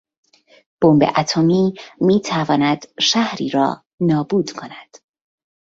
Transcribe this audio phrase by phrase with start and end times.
[0.81, 4.97] بمب اتمی میتواند شهری را نابود کند.